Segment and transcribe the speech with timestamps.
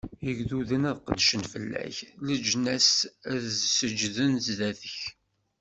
[0.29, 2.89] Igduden ad qedcen fell-ak, leǧnas
[3.31, 4.97] ad seǧǧden zdat-k!